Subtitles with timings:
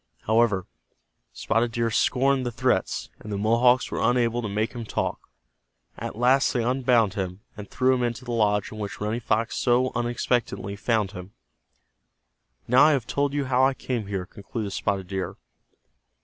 [0.21, 0.65] However,
[1.31, 5.29] Spotted Deer scorned the threats, and the Mohawks were unable to make him talk.
[5.95, 9.55] At last they unbound him, and threw him into the lodge in which Running Fox
[9.57, 11.33] so unexpectedly found him.
[12.67, 15.35] "Now I have told you how I came here," concluded Spotted Deer.